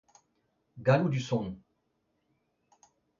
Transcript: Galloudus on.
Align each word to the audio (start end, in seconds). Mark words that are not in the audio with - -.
Galloudus 0.79 1.31
on. 1.31 1.61